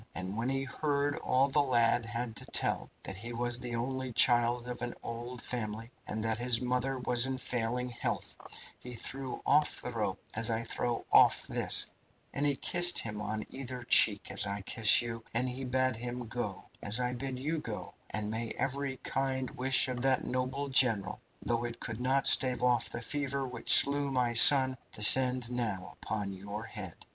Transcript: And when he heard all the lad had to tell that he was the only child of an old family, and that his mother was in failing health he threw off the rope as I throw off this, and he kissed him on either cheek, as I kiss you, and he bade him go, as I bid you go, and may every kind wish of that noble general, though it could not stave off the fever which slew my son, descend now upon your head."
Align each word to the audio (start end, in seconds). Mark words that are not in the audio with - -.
And 0.15 0.35
when 0.35 0.49
he 0.49 0.63
heard 0.63 1.15
all 1.19 1.47
the 1.47 1.61
lad 1.61 2.07
had 2.07 2.35
to 2.37 2.45
tell 2.47 2.89
that 3.03 3.17
he 3.17 3.33
was 3.33 3.59
the 3.59 3.75
only 3.75 4.11
child 4.11 4.67
of 4.67 4.81
an 4.81 4.95
old 5.03 5.43
family, 5.43 5.91
and 6.07 6.23
that 6.23 6.39
his 6.39 6.59
mother 6.59 6.97
was 6.97 7.27
in 7.27 7.37
failing 7.37 7.89
health 7.89 8.35
he 8.79 8.95
threw 8.95 9.43
off 9.45 9.79
the 9.79 9.91
rope 9.91 10.19
as 10.33 10.49
I 10.49 10.63
throw 10.63 11.05
off 11.11 11.45
this, 11.45 11.85
and 12.33 12.47
he 12.47 12.55
kissed 12.55 12.97
him 12.97 13.21
on 13.21 13.43
either 13.49 13.83
cheek, 13.83 14.31
as 14.31 14.47
I 14.47 14.61
kiss 14.61 15.03
you, 15.03 15.23
and 15.35 15.47
he 15.47 15.65
bade 15.65 15.97
him 15.97 16.25
go, 16.25 16.65
as 16.81 16.99
I 16.99 17.13
bid 17.13 17.37
you 17.37 17.59
go, 17.59 17.93
and 18.09 18.31
may 18.31 18.49
every 18.57 18.97
kind 19.03 19.51
wish 19.51 19.87
of 19.87 20.01
that 20.01 20.23
noble 20.25 20.69
general, 20.69 21.21
though 21.43 21.63
it 21.63 21.79
could 21.79 21.99
not 21.99 22.25
stave 22.25 22.63
off 22.63 22.89
the 22.89 23.01
fever 23.03 23.47
which 23.47 23.71
slew 23.71 24.09
my 24.09 24.33
son, 24.33 24.77
descend 24.93 25.51
now 25.51 25.95
upon 26.01 26.33
your 26.33 26.63
head." 26.63 26.95